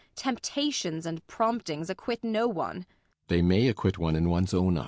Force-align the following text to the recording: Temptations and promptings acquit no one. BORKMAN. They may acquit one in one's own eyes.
Temptations 0.15 1.05
and 1.05 1.23
promptings 1.27 1.87
acquit 1.87 2.23
no 2.23 2.47
one. 2.47 2.77
BORKMAN. 2.79 2.87
They 3.27 3.41
may 3.43 3.67
acquit 3.67 3.99
one 3.99 4.15
in 4.15 4.31
one's 4.31 4.51
own 4.51 4.75
eyes. 4.79 4.79